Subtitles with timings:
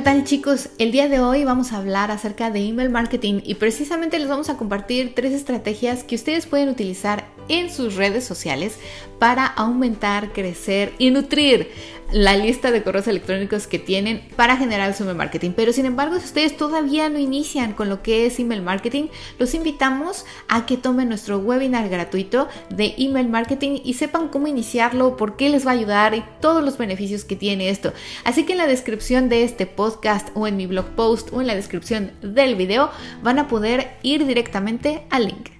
[0.00, 0.70] ¿qué tal chicos?
[0.78, 4.48] El día de hoy vamos a hablar acerca de email marketing y precisamente les vamos
[4.48, 8.78] a compartir tres estrategias que ustedes pueden utilizar en sus redes sociales
[9.18, 11.70] para aumentar, crecer y nutrir
[12.12, 15.52] la lista de correos electrónicos que tienen para generar su email marketing.
[15.54, 19.54] Pero sin embargo, si ustedes todavía no inician con lo que es email marketing, los
[19.54, 25.36] invitamos a que tomen nuestro webinar gratuito de email marketing y sepan cómo iniciarlo, por
[25.36, 27.92] qué les va a ayudar y todos los beneficios que tiene esto.
[28.24, 31.46] Así que en la descripción de este podcast o en mi blog post o en
[31.46, 32.90] la descripción del video
[33.22, 35.59] van a poder ir directamente al link.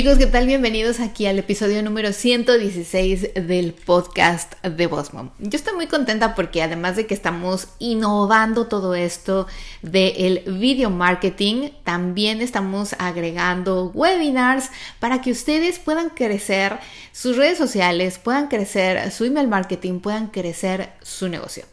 [0.00, 0.46] Chicos, ¿qué tal?
[0.46, 5.28] Bienvenidos aquí al episodio número 116 del podcast de Bosmom.
[5.38, 9.46] Yo estoy muy contenta porque además de que estamos innovando todo esto
[9.82, 14.70] del video marketing, también estamos agregando webinars
[15.00, 16.78] para que ustedes puedan crecer
[17.12, 21.64] sus redes sociales, puedan crecer su email marketing, puedan crecer su negocio.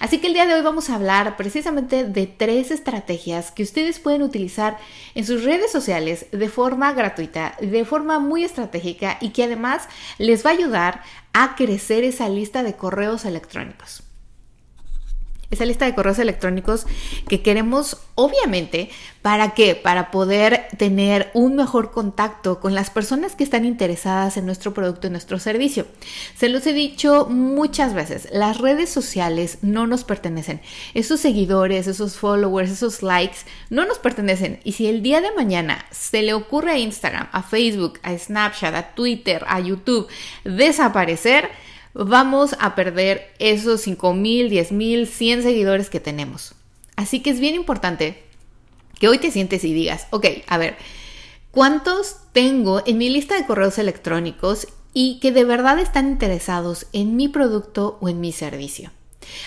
[0.00, 3.98] Así que el día de hoy vamos a hablar precisamente de tres estrategias que ustedes
[3.98, 4.78] pueden utilizar
[5.14, 9.88] en sus redes sociales de forma gratuita, de forma muy estratégica y que además
[10.18, 14.05] les va a ayudar a crecer esa lista de correos electrónicos
[15.50, 16.86] esa lista de correos electrónicos
[17.28, 18.90] que queremos, obviamente,
[19.22, 19.74] ¿para qué?
[19.74, 25.06] Para poder tener un mejor contacto con las personas que están interesadas en nuestro producto
[25.06, 25.86] y nuestro servicio.
[26.36, 30.60] Se los he dicho muchas veces, las redes sociales no nos pertenecen.
[30.94, 33.38] Esos seguidores, esos followers, esos likes,
[33.70, 34.60] no nos pertenecen.
[34.64, 38.74] Y si el día de mañana se le ocurre a Instagram, a Facebook, a Snapchat,
[38.74, 40.08] a Twitter, a YouTube
[40.44, 41.50] desaparecer,
[42.04, 46.54] vamos a perder esos 5 mil, 10 mil, 100 seguidores que tenemos.
[46.96, 48.22] Así que es bien importante
[48.98, 50.76] que hoy te sientes y digas, ok, a ver,
[51.50, 57.16] ¿cuántos tengo en mi lista de correos electrónicos y que de verdad están interesados en
[57.16, 58.90] mi producto o en mi servicio?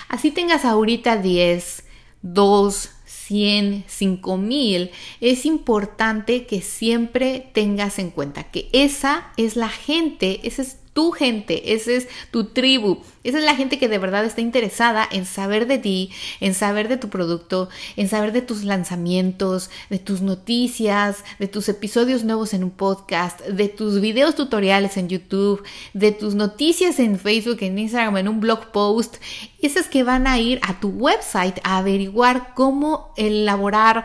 [0.07, 1.83] Así tengas ahorita 10,
[2.21, 9.69] 2, 100, 5 mil, es importante que siempre tengas en cuenta que esa es la
[9.69, 13.99] gente, ese es tu gente, esa es tu tribu, esa es la gente que de
[13.99, 16.11] verdad está interesada en saber de ti,
[16.41, 21.69] en saber de tu producto, en saber de tus lanzamientos, de tus noticias, de tus
[21.69, 27.17] episodios nuevos en un podcast, de tus videos tutoriales en YouTube, de tus noticias en
[27.17, 29.23] Facebook, en Instagram, en un blog post.
[29.61, 34.03] Esas que van a ir a tu website a averiguar cómo elaborar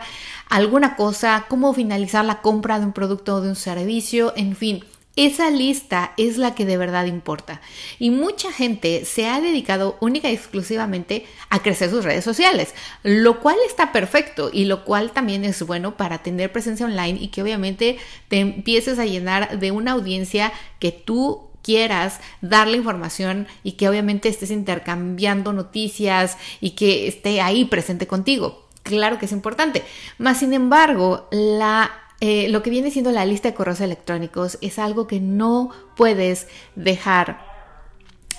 [0.49, 4.81] alguna cosa, cómo finalizar la compra de un producto o de un servicio, en fin
[5.15, 7.61] esa lista es la que de verdad importa.
[7.99, 13.39] Y mucha gente se ha dedicado única y exclusivamente a crecer sus redes sociales, lo
[13.39, 17.41] cual está perfecto y lo cual también es bueno para tener presencia online y que
[17.41, 23.89] obviamente te empieces a llenar de una audiencia que tú quieras darle información y que
[23.89, 28.65] obviamente estés intercambiando noticias y que esté ahí presente contigo.
[28.83, 29.83] Claro que es importante.
[30.19, 34.79] Más sin embargo, la eh, lo que viene siendo la lista de correos electrónicos es
[34.79, 37.39] algo que no puedes dejar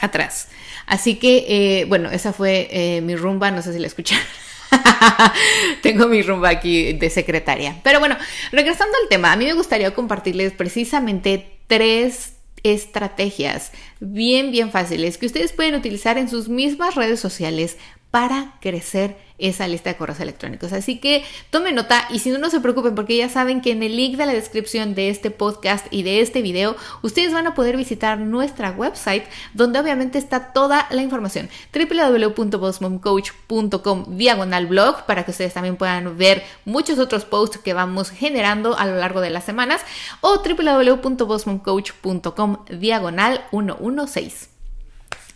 [0.01, 0.49] atrás.
[0.87, 4.25] Así que, eh, bueno, esa fue eh, mi rumba, no sé si la escucharon.
[5.83, 7.81] Tengo mi rumba aquí de secretaria.
[7.83, 8.17] Pero bueno,
[8.53, 12.33] regresando al tema, a mí me gustaría compartirles precisamente tres
[12.63, 13.71] estrategias
[14.01, 17.77] bien, bien fáciles que ustedes pueden utilizar en sus mismas redes sociales
[18.11, 20.73] para crecer esa lista de correos electrónicos.
[20.73, 23.83] Así que tomen nota y si no, no se preocupen porque ya saben que en
[23.83, 27.55] el link de la descripción de este podcast y de este video, ustedes van a
[27.55, 31.51] poder visitar nuestra website donde obviamente está toda la información.
[31.73, 38.79] www.bossmomcoach.com diagonal blog para que ustedes también puedan ver muchos otros posts que vamos generando
[38.79, 39.83] a lo largo de las semanas
[40.23, 44.56] o www.bossmomcoach.com diagonal 116.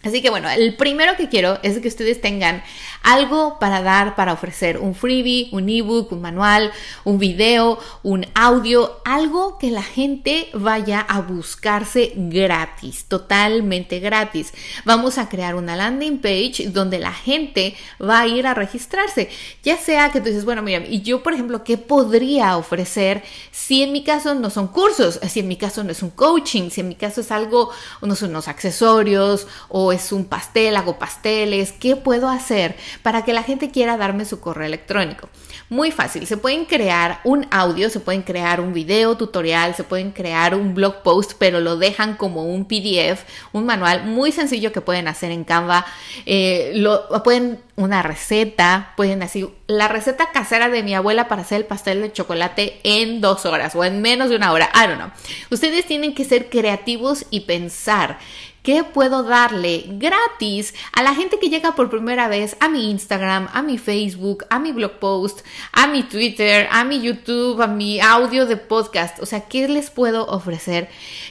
[0.03, 2.63] Así que bueno, el primero que quiero es que ustedes tengan
[3.03, 6.73] algo para dar, para ofrecer, un freebie, un ebook, un manual,
[7.05, 14.55] un video, un audio, algo que la gente vaya a buscarse gratis, totalmente gratis.
[14.87, 19.29] Vamos a crear una landing page donde la gente va a ir a registrarse,
[19.63, 23.83] ya sea que tú dices, bueno, mira, y yo por ejemplo, ¿qué podría ofrecer si
[23.83, 26.81] en mi caso no son cursos, si en mi caso no es un coaching, si
[26.81, 27.71] en mi caso es algo,
[28.01, 33.33] no son unos accesorios o es un pastel, hago pasteles, ¿qué puedo hacer para que
[33.33, 35.29] la gente quiera darme su correo electrónico?
[35.69, 40.11] Muy fácil, se pueden crear un audio, se pueden crear un video tutorial, se pueden
[40.11, 43.23] crear un blog post, pero lo dejan como un PDF,
[43.53, 45.87] un manual muy sencillo que pueden hacer en Canva.
[46.27, 51.59] Eh, lo, pueden una receta, pueden decir la receta casera de mi abuela para hacer
[51.59, 54.71] el pastel de chocolate en dos horas o en menos de una hora.
[54.75, 55.11] I don't know.
[55.51, 58.19] Ustedes tienen que ser creativos y pensar
[58.63, 63.49] ¿Qué puedo darle gratis a la gente que llega por primera vez a mi Instagram,
[63.55, 65.41] a mi Facebook, a mi blog post,
[65.73, 69.19] a mi Twitter, a mi YouTube, a mi audio de podcast?
[69.21, 70.91] O sea, ¿qué les puedo ofrecer?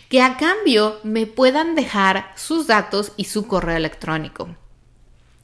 [0.10, 4.50] Que a cambio me puedan dejar sus datos y su correo electrónico.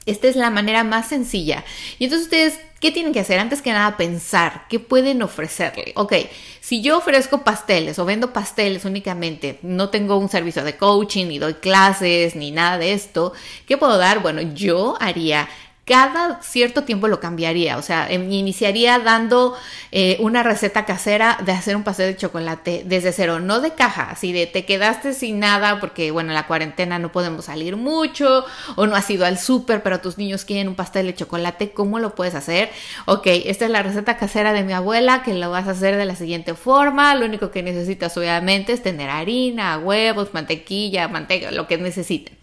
[0.07, 1.63] Esta es la manera más sencilla.
[1.99, 3.39] Y entonces ustedes, ¿qué tienen que hacer?
[3.39, 5.91] Antes que nada, pensar qué pueden ofrecerle.
[5.95, 6.13] Ok,
[6.61, 11.39] si yo ofrezco pasteles o vendo pasteles únicamente, no tengo un servicio de coaching, ni
[11.39, 13.33] doy clases, ni nada de esto,
[13.65, 14.21] ¿qué puedo dar?
[14.21, 15.49] Bueno, yo haría
[15.85, 19.55] cada cierto tiempo lo cambiaría, o sea, em, iniciaría dando
[19.91, 24.09] eh, una receta casera de hacer un pastel de chocolate desde cero, no de caja,
[24.09, 28.45] así de te quedaste sin nada porque, bueno, en la cuarentena no podemos salir mucho
[28.75, 31.99] o no has ido al súper, pero tus niños quieren un pastel de chocolate, ¿cómo
[31.99, 32.71] lo puedes hacer?
[33.05, 36.05] Ok, esta es la receta casera de mi abuela que lo vas a hacer de
[36.05, 41.67] la siguiente forma, lo único que necesitas obviamente es tener harina, huevos, mantequilla, manteca, lo
[41.67, 42.34] que necesiten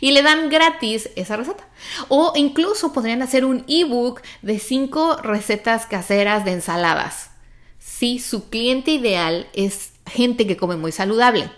[0.00, 1.66] y le dan gratis esa receta.
[2.08, 7.30] O incluso podrían hacer un ebook de cinco recetas caseras de ensaladas.
[7.78, 11.50] Si su cliente ideal es gente que come muy saludable.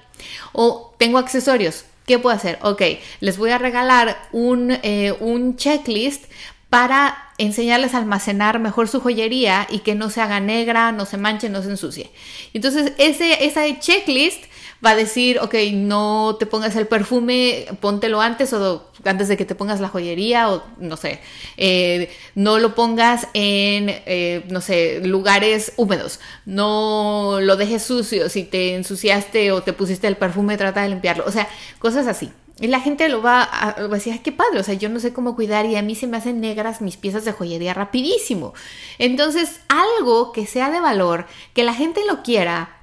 [0.52, 1.84] O tengo accesorios.
[2.06, 2.58] ¿Qué puedo hacer?
[2.62, 2.82] Ok,
[3.20, 6.24] les voy a regalar un, eh, un checklist
[6.68, 11.16] para enseñarles a almacenar mejor su joyería y que no se haga negra, no se
[11.16, 12.10] manche, no se ensucie.
[12.54, 14.44] Entonces, ese, esa checklist
[14.84, 19.44] va a decir, ok, no te pongas el perfume, póntelo antes o antes de que
[19.44, 21.20] te pongas la joyería o no sé,
[21.56, 28.44] eh, no lo pongas en, eh, no sé, lugares húmedos, no lo dejes sucio, si
[28.44, 32.30] te ensuciaste o te pusiste el perfume, trata de limpiarlo, o sea, cosas así.
[32.60, 35.00] Y la gente lo va a, va a decir, qué padre, o sea, yo no
[35.00, 38.52] sé cómo cuidar y a mí se me hacen negras mis piezas de joyería rapidísimo.
[38.98, 42.81] Entonces, algo que sea de valor, que la gente lo quiera,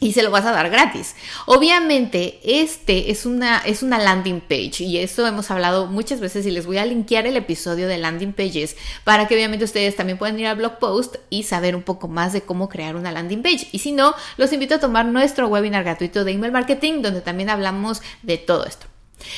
[0.00, 1.16] y se lo vas a dar gratis.
[1.46, 6.50] Obviamente, este es una, es una landing page y eso hemos hablado muchas veces y
[6.50, 10.38] les voy a linkear el episodio de landing pages para que obviamente ustedes también puedan
[10.38, 13.68] ir al blog post y saber un poco más de cómo crear una landing page.
[13.72, 17.50] Y si no, los invito a tomar nuestro webinar gratuito de email marketing donde también
[17.50, 18.86] hablamos de todo esto.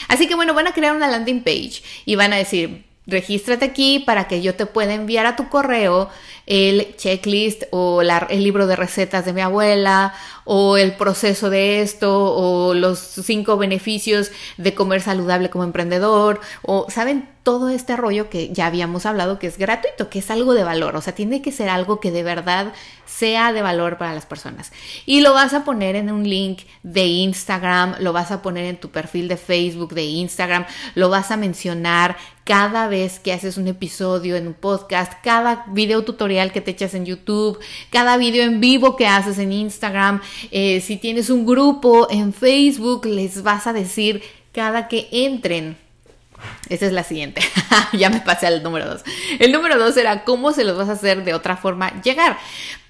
[0.09, 3.99] Así que bueno, van a crear una landing page y van a decir, regístrate aquí
[3.99, 6.09] para que yo te pueda enviar a tu correo
[6.47, 10.15] el checklist o el libro de recetas de mi abuela
[10.45, 16.87] o el proceso de esto o los cinco beneficios de comer saludable como emprendedor o
[16.89, 20.65] saben todo este rollo que ya habíamos hablado que es gratuito, que es algo de
[20.65, 22.73] valor, o sea, tiene que ser algo que de verdad
[23.07, 24.73] sea de valor para las personas.
[25.07, 28.79] Y lo vas a poner en un link de Instagram, lo vas a poner en
[28.79, 33.69] tu perfil de Facebook, de Instagram, lo vas a mencionar cada vez que haces un
[33.69, 37.59] episodio en un podcast, cada video tutorial que te echas en YouTube,
[37.91, 40.21] cada video en vivo que haces en Instagram,
[40.51, 44.23] eh, si tienes un grupo en Facebook, les vas a decir
[44.53, 45.77] cada que entren
[46.69, 47.43] esa es la siguiente.
[47.93, 49.03] ya me pasé al número dos.
[49.39, 52.39] El número dos era cómo se los vas a hacer de otra forma llegar.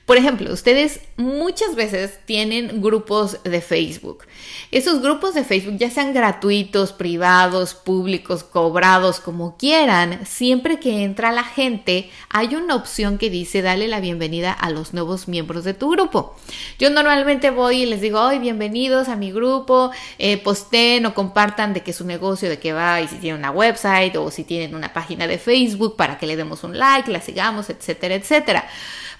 [0.06, 4.24] Por ejemplo, ustedes muchas veces tienen grupos de Facebook.
[4.72, 11.30] Esos grupos de Facebook, ya sean gratuitos, privados, públicos, cobrados, como quieran, siempre que entra
[11.30, 15.74] la gente, hay una opción que dice dale la bienvenida a los nuevos miembros de
[15.74, 16.34] tu grupo.
[16.78, 21.72] Yo normalmente voy y les digo, hoy bienvenidos a mi grupo, eh, posten o compartan
[21.72, 24.42] de qué es su negocio, de qué va y si tienen una website o si
[24.42, 28.68] tienen una página de Facebook para que le demos un like, la sigamos, etcétera, etcétera.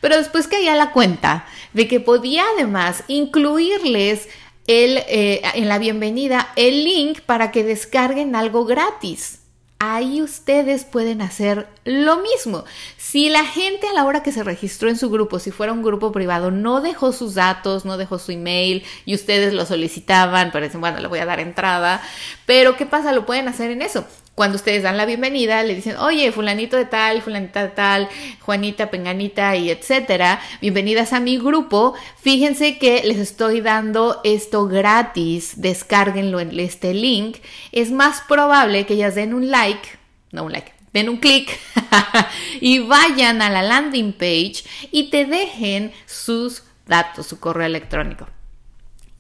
[0.00, 4.28] Pero después caía la cuenta de que podía además incluirles
[4.66, 9.38] el, eh, en la bienvenida el link para que descarguen algo gratis.
[9.83, 12.64] Ahí ustedes pueden hacer lo mismo.
[12.99, 15.83] Si la gente a la hora que se registró en su grupo, si fuera un
[15.83, 20.69] grupo privado, no dejó sus datos, no dejó su email y ustedes lo solicitaban, pero
[20.78, 22.02] bueno, le voy a dar entrada,
[22.45, 23.12] pero ¿qué pasa?
[23.12, 24.07] Lo pueden hacer en eso
[24.41, 28.09] cuando ustedes dan la bienvenida, le dicen, oye, fulanito de tal, fulanita de tal,
[28.41, 31.93] Juanita, Penganita y etcétera, bienvenidas a mi grupo.
[32.23, 37.37] Fíjense que les estoy dando esto gratis, descárguenlo en este link.
[37.71, 39.87] Es más probable que ellas den un like,
[40.33, 41.61] no un like, den un clic
[42.63, 48.27] y vayan a la landing page y te dejen sus datos, su correo electrónico.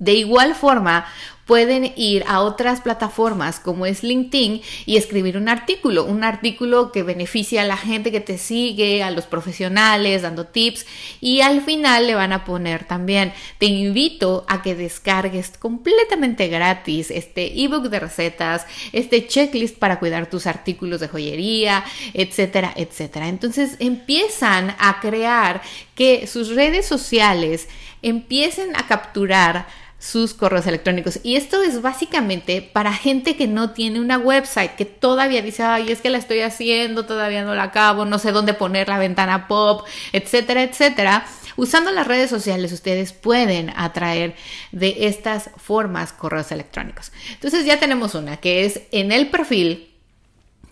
[0.00, 1.06] De igual forma,
[1.50, 7.02] pueden ir a otras plataformas como es LinkedIn y escribir un artículo, un artículo que
[7.02, 10.86] beneficie a la gente que te sigue, a los profesionales, dando tips
[11.20, 17.10] y al final le van a poner también, te invito a que descargues completamente gratis
[17.10, 23.26] este ebook de recetas, este checklist para cuidar tus artículos de joyería, etcétera, etcétera.
[23.28, 25.62] Entonces empiezan a crear
[25.96, 27.68] que sus redes sociales
[28.02, 29.66] empiecen a capturar
[30.00, 31.20] sus correos electrónicos.
[31.22, 35.92] Y esto es básicamente para gente que no tiene una website, que todavía dice, ay,
[35.92, 39.46] es que la estoy haciendo, todavía no la acabo, no sé dónde poner la ventana
[39.46, 41.26] pop, etcétera, etcétera.
[41.56, 44.34] Usando las redes sociales ustedes pueden atraer
[44.72, 47.12] de estas formas correos electrónicos.
[47.34, 49.92] Entonces ya tenemos una que es en el perfil,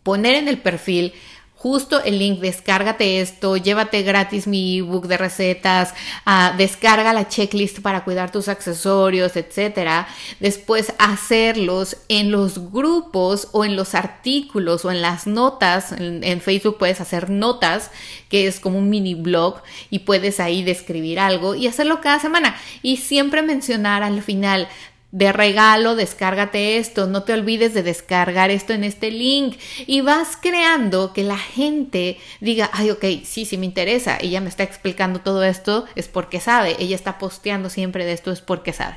[0.03, 1.13] poner en el perfil
[1.59, 5.93] justo el link, descárgate esto, llévate gratis mi ebook de recetas,
[6.25, 10.07] ah, descarga la checklist para cuidar tus accesorios, etcétera.
[10.39, 15.91] Después hacerlos en los grupos o en los artículos o en las notas.
[15.91, 17.91] En, en Facebook puedes hacer notas,
[18.29, 19.61] que es como un mini blog
[19.91, 22.57] y puedes ahí describir algo y hacerlo cada semana.
[22.83, 24.69] Y siempre mencionar al final,
[25.11, 30.37] de regalo, descárgate esto, no te olvides de descargar esto en este link y vas
[30.41, 35.21] creando que la gente diga, ay, ok, sí, sí me interesa, ella me está explicando
[35.21, 38.97] todo esto, es porque sabe, ella está posteando siempre de esto, es porque sabe.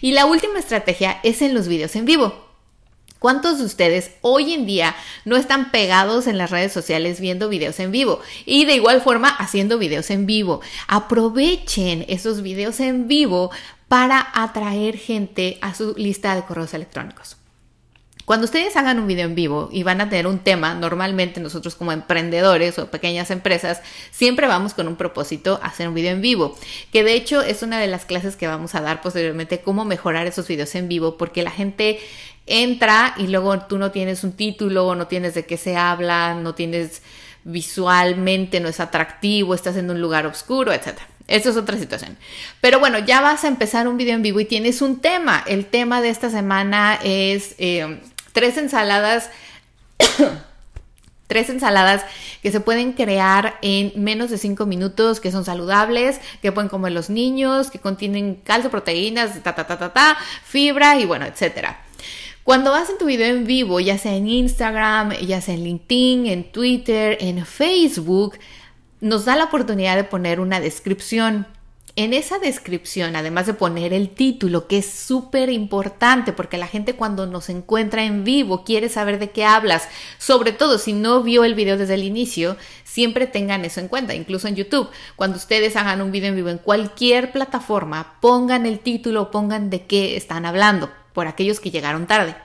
[0.00, 2.50] Y la última estrategia es en los videos en vivo.
[3.18, 7.78] ¿Cuántos de ustedes hoy en día no están pegados en las redes sociales viendo videos
[7.78, 8.20] en vivo?
[8.46, 10.62] Y de igual forma haciendo videos en vivo.
[10.88, 13.50] Aprovechen esos videos en vivo
[13.90, 17.36] para atraer gente a su lista de correos electrónicos.
[18.24, 21.74] Cuando ustedes hagan un video en vivo y van a tener un tema, normalmente nosotros
[21.74, 23.82] como emprendedores o pequeñas empresas
[24.12, 26.56] siempre vamos con un propósito hacer un video en vivo,
[26.92, 30.28] que de hecho es una de las clases que vamos a dar posteriormente, cómo mejorar
[30.28, 31.98] esos videos en vivo, porque la gente
[32.46, 36.54] entra y luego tú no tienes un título, no tienes de qué se habla, no
[36.54, 37.02] tienes
[37.42, 41.08] visualmente, no es atractivo, estás en un lugar oscuro, etcétera.
[41.30, 42.18] Eso es otra situación.
[42.60, 45.42] Pero bueno, ya vas a empezar un video en vivo y tienes un tema.
[45.46, 48.00] El tema de esta semana es eh,
[48.32, 49.30] tres ensaladas.
[51.28, 52.04] tres ensaladas
[52.42, 56.90] que se pueden crear en menos de cinco minutos, que son saludables, que pueden comer
[56.90, 61.84] los niños, que contienen calcio, proteínas, ta, ta, ta, ta, ta, fibra y bueno, etcétera.
[62.42, 66.26] Cuando vas en tu video en vivo, ya sea en Instagram, ya sea en LinkedIn,
[66.26, 68.36] en Twitter, en Facebook,
[69.00, 71.46] nos da la oportunidad de poner una descripción.
[71.96, 76.94] En esa descripción, además de poner el título, que es súper importante porque la gente
[76.94, 81.42] cuando nos encuentra en vivo quiere saber de qué hablas, sobre todo si no vio
[81.42, 84.88] el video desde el inicio, siempre tengan eso en cuenta, incluso en YouTube.
[85.16, 89.84] Cuando ustedes hagan un video en vivo en cualquier plataforma, pongan el título, pongan de
[89.86, 92.36] qué están hablando, por aquellos que llegaron tarde.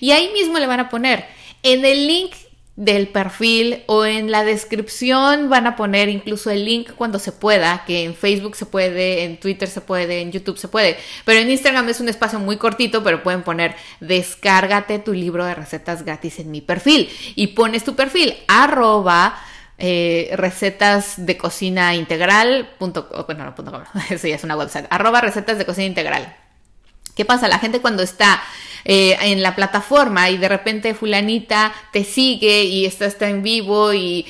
[0.00, 1.26] Y ahí mismo le van a poner
[1.62, 2.32] en el link
[2.76, 7.84] del perfil o en la descripción van a poner incluso el link cuando se pueda,
[7.86, 11.50] que en Facebook se puede, en Twitter se puede, en YouTube se puede, pero en
[11.50, 16.38] Instagram es un espacio muy cortito, pero pueden poner descárgate tu libro de recetas gratis
[16.38, 19.40] en mi perfil y pones tu perfil arroba
[19.78, 24.86] eh, recetas de cocina integral punto, bueno no punto com, eso ya es una website
[24.90, 26.45] arroba recetas de cocina integral
[27.16, 27.48] ¿Qué pasa?
[27.48, 28.42] La gente cuando está
[28.84, 33.94] eh, en la plataforma y de repente fulanita te sigue y está, está en vivo
[33.94, 34.26] y,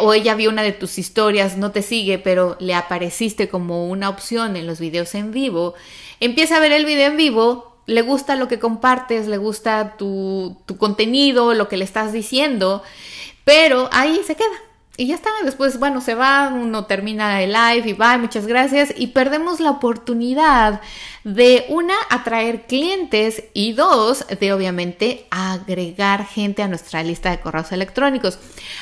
[0.00, 4.08] o ella vio una de tus historias, no te sigue, pero le apareciste como una
[4.08, 5.74] opción en los videos en vivo,
[6.18, 10.56] empieza a ver el video en vivo, le gusta lo que compartes, le gusta tu,
[10.64, 12.82] tu contenido, lo que le estás diciendo,
[13.44, 14.69] pero ahí se queda
[15.00, 18.92] y ya está, después, bueno, se va, uno termina el live y va, muchas gracias,
[18.94, 20.82] y perdemos la oportunidad
[21.24, 27.72] de, una, atraer clientes y dos, de obviamente agregar gente a nuestra lista de correos
[27.72, 28.38] electrónicos.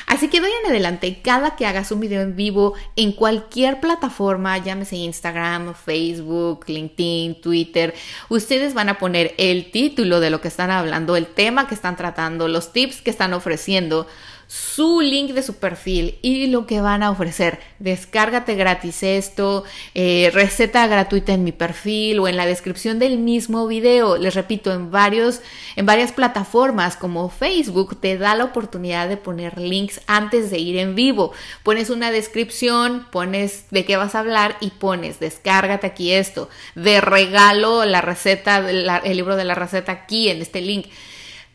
[0.07, 4.57] Así que doy en adelante, cada que hagas un video en vivo en cualquier plataforma,
[4.57, 7.93] llámese Instagram, Facebook, LinkedIn, Twitter,
[8.27, 11.95] ustedes van a poner el título de lo que están hablando, el tema que están
[11.95, 14.05] tratando, los tips que están ofreciendo
[14.49, 17.59] su link de su perfil y lo que van a ofrecer.
[17.77, 19.63] Descárgate gratis esto,
[19.93, 24.17] eh, receta gratuita en mi perfil o en la descripción del mismo video.
[24.17, 25.41] Les repito, en, varios,
[25.75, 30.77] en varias plataformas como Facebook te da la oportunidad de poner links antes de ir
[30.77, 31.31] en vivo.
[31.61, 36.49] Pones una descripción, pones de qué vas a hablar y pones descárgate aquí esto.
[36.73, 40.87] De regalo la receta, el libro de la receta aquí en este link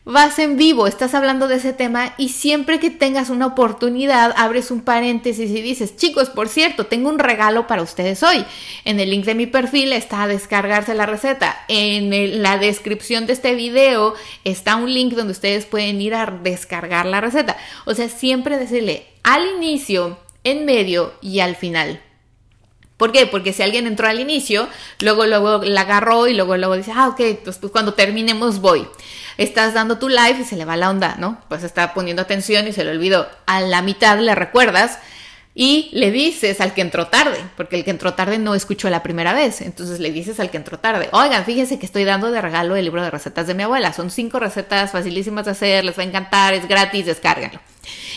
[0.05, 4.69] vas en vivo, estás hablando de ese tema y siempre que tengas una oportunidad abres
[4.69, 8.45] un paréntesis y dices, chicos, por cierto, tengo un regalo para ustedes hoy.
[8.85, 11.57] En el link de mi perfil está a descargarse la receta.
[11.67, 17.07] En la descripción de este video está un link donde ustedes pueden ir a descargar
[17.07, 17.57] la receta.
[17.85, 22.04] O sea, siempre decirle al inicio, en medio y al final.
[22.97, 23.25] ¿Por qué?
[23.25, 27.09] Porque si alguien entró al inicio, luego, luego la agarró y luego, luego dice, ah,
[27.09, 28.87] ok, pues, pues, cuando terminemos voy.
[29.37, 31.41] Estás dando tu live y se le va la onda, ¿no?
[31.49, 33.27] Pues está poniendo atención y se le olvidó.
[33.47, 34.99] A la mitad le recuerdas
[35.57, 39.01] y le dices al que entró tarde, porque el que entró tarde no escuchó la
[39.01, 39.61] primera vez.
[39.61, 42.83] Entonces le dices al que entró tarde, oigan, fíjense que estoy dando de regalo el
[42.83, 43.93] libro de recetas de mi abuela.
[43.93, 47.61] Son cinco recetas facilísimas de hacer, les va a encantar, es gratis, descárganlo.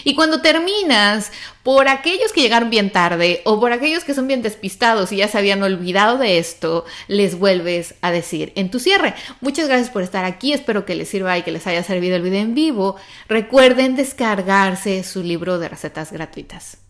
[0.02, 1.30] Y cuando terminas,
[1.62, 5.28] por aquellos que llegaron bien tarde o por aquellos que son bien despistados y ya
[5.28, 9.14] se habían olvidado de esto, les vuelves a decir en tu cierre.
[9.40, 12.23] Muchas gracias por estar aquí, espero que les sirva y que les haya servido el
[12.23, 12.97] video en vivo.
[13.28, 16.88] Recuerden descargarse su libro de recetas gratuitas.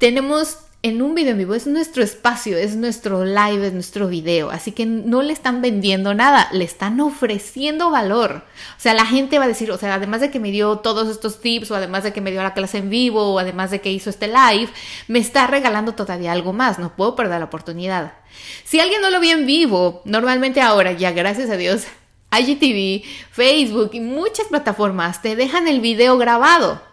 [0.00, 4.50] Tenemos en un video en vivo, es nuestro espacio, es nuestro live, es nuestro video,
[4.50, 8.42] así que no le están vendiendo nada, le están ofreciendo valor.
[8.78, 11.10] O sea, la gente va a decir, o sea, además de que me dio todos
[11.10, 13.82] estos tips, o además de que me dio la clase en vivo, o además de
[13.82, 14.70] que hizo este live,
[15.06, 18.14] me está regalando todavía algo más, no puedo perder la oportunidad.
[18.64, 21.82] Si alguien no lo vio en vivo, normalmente ahora, ya gracias a Dios,
[22.32, 26.89] IGTV, Facebook y muchas plataformas te dejan el video grabado.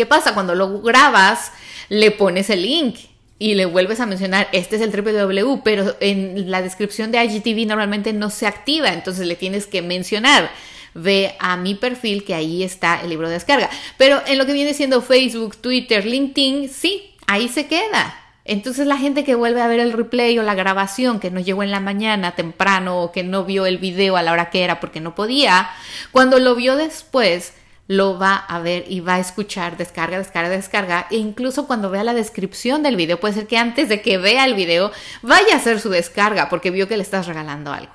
[0.00, 0.32] ¿Qué pasa?
[0.32, 1.52] Cuando lo grabas,
[1.90, 2.96] le pones el link
[3.38, 7.66] y le vuelves a mencionar, este es el www, pero en la descripción de IGTV
[7.66, 10.50] normalmente no se activa, entonces le tienes que mencionar.
[10.94, 13.68] Ve a mi perfil que ahí está el libro de descarga.
[13.98, 18.18] Pero en lo que viene siendo Facebook, Twitter, LinkedIn, sí, ahí se queda.
[18.46, 21.62] Entonces la gente que vuelve a ver el replay o la grabación que no llegó
[21.62, 24.80] en la mañana temprano o que no vio el video a la hora que era
[24.80, 25.68] porque no podía,
[26.10, 27.52] cuando lo vio después,
[27.90, 31.08] lo va a ver y va a escuchar, descarga, descarga, descarga.
[31.10, 34.44] E incluso cuando vea la descripción del video, puede ser que antes de que vea
[34.44, 34.92] el video
[35.22, 37.92] vaya a hacer su descarga porque vio que le estás regalando algo.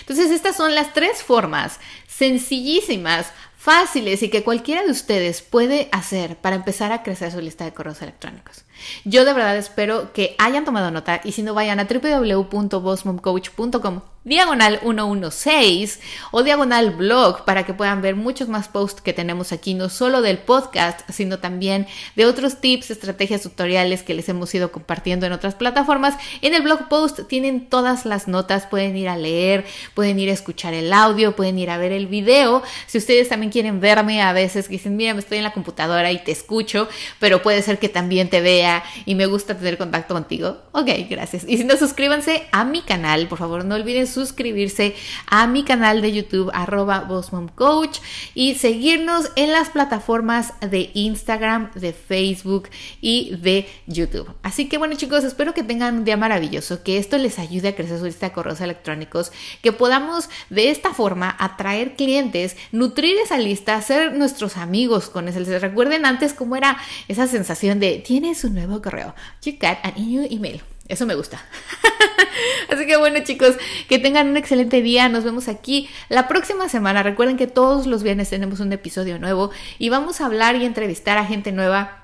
[0.00, 6.36] Entonces, estas son las tres formas sencillísimas, fáciles y que cualquiera de ustedes puede hacer
[6.36, 8.64] para empezar a crecer su lista de correos electrónicos.
[9.04, 14.78] Yo de verdad espero que hayan tomado nota y si no vayan a www.bossmomcoach.com diagonal
[14.82, 19.88] 116 o diagonal blog para que puedan ver muchos más posts que tenemos aquí, no
[19.88, 25.26] solo del podcast, sino también de otros tips, estrategias, tutoriales que les hemos ido compartiendo
[25.26, 26.14] en otras plataformas.
[26.40, 30.34] En el blog post tienen todas las notas, pueden ir a leer, pueden ir a
[30.34, 32.62] escuchar el audio, pueden ir a ver el video.
[32.86, 36.22] Si ustedes también quieren verme a veces, dicen, mira, me estoy en la computadora y
[36.22, 40.58] te escucho, pero puede ser que también te vea y me gusta tener contacto contigo,
[40.72, 41.44] ok, gracias.
[41.48, 44.94] Y si no, suscríbanse a mi canal, por favor, no olviden suscribirse
[45.26, 47.08] a mi canal de YouTube, arroba
[47.54, 47.98] Coach,
[48.34, 52.68] y seguirnos en las plataformas de Instagram, de Facebook
[53.00, 54.32] y de YouTube.
[54.42, 57.74] Así que bueno, chicos, espero que tengan un día maravilloso, que esto les ayude a
[57.74, 63.38] crecer su lista de correos electrónicos, que podamos de esta forma atraer clientes, nutrir esa
[63.38, 65.40] lista, ser nuestros amigos con eso.
[65.58, 69.14] Recuerden antes cómo era esa sensación de tienes un nuevo correo.
[69.42, 70.62] You got a new email.
[70.88, 71.40] Eso me gusta.
[72.68, 73.56] Así que bueno chicos,
[73.88, 75.08] que tengan un excelente día.
[75.08, 77.02] Nos vemos aquí la próxima semana.
[77.02, 81.18] Recuerden que todos los viernes tenemos un episodio nuevo y vamos a hablar y entrevistar
[81.18, 82.02] a gente nueva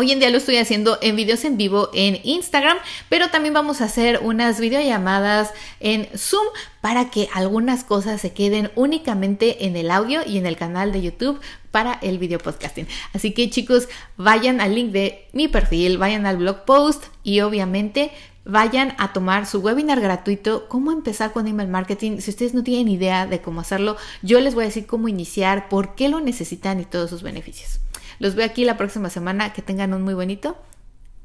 [0.00, 2.78] Hoy en día lo estoy haciendo en videos en vivo en Instagram,
[3.10, 6.46] pero también vamos a hacer unas videollamadas en Zoom
[6.80, 11.02] para que algunas cosas se queden únicamente en el audio y en el canal de
[11.02, 12.86] YouTube para el video podcasting.
[13.12, 18.10] Así que chicos, vayan al link de mi perfil, vayan al blog post y obviamente
[18.44, 22.18] vayan a tomar su webinar gratuito, cómo empezar con email marketing.
[22.18, 25.68] Si ustedes no tienen idea de cómo hacerlo, yo les voy a decir cómo iniciar,
[25.68, 27.80] por qué lo necesitan y todos sus beneficios.
[28.20, 29.52] Los veo aquí la próxima semana.
[29.52, 30.56] Que tengan un muy bonito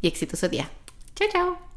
[0.01, 0.69] y exitoso día.
[1.13, 1.74] Chao, chao.